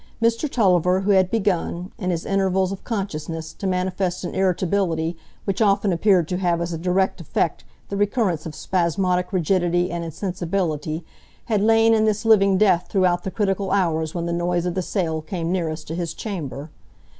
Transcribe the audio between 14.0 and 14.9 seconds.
when the noise of the